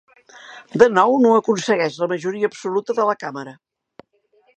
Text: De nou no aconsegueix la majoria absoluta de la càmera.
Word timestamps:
De 0.81 0.85
nou 0.93 1.11
no 1.25 1.33
aconsegueix 1.41 1.99
la 2.03 2.07
majoria 2.13 2.49
absoluta 2.53 2.97
de 3.01 3.07
la 3.11 3.15
càmera. 3.25 3.55